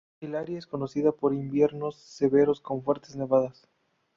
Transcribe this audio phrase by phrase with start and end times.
[0.19, 3.67] El área es conocida por inviernos severos con fuertes nevadas.